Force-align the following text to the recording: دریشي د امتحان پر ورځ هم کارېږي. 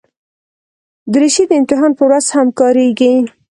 دریشي 1.13 1.43
د 1.47 1.51
امتحان 1.59 1.91
پر 1.97 2.03
ورځ 2.07 2.25
هم 2.35 2.47
کارېږي. 2.59 3.13